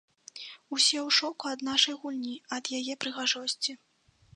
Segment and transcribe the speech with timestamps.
[0.75, 3.81] Усе ў шоку ад нашай гульні, ад яе прыгажосці.